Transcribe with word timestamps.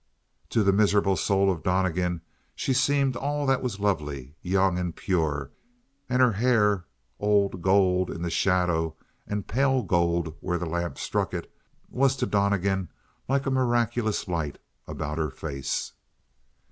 To 0.49 0.63
the 0.63 0.73
miserable 0.73 1.15
soul 1.15 1.51
of 1.51 1.61
Donnegan 1.61 2.21
she 2.55 2.73
seemed 2.73 3.15
all 3.15 3.45
that 3.45 3.61
was 3.61 3.79
lovely, 3.79 4.35
young, 4.41 4.79
and 4.79 4.95
pure; 4.95 5.51
and 6.09 6.23
her 6.23 6.31
hair, 6.31 6.85
old 7.19 7.61
gold 7.61 8.09
in 8.09 8.23
the 8.23 8.31
shadow 8.31 8.95
and 9.27 9.45
pale 9.47 9.83
gold 9.83 10.33
where 10.39 10.57
the 10.57 10.65
lamp 10.65 10.97
struck 10.97 11.35
it, 11.35 11.53
was 11.87 12.15
to 12.15 12.25
Donnegan 12.25 12.89
like 13.29 13.45
a 13.45 13.51
miraculous 13.51 14.27
light 14.27 14.57
about 14.87 15.19
her 15.19 15.29
face. 15.29 15.93